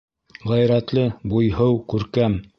Ғәйрәтле, 0.51 1.05
буйһыу, 1.35 1.81
күркәм. 1.95 2.43